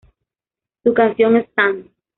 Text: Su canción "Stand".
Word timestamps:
Su 0.83 0.95
canción 0.95 1.35
"Stand". 1.37 1.87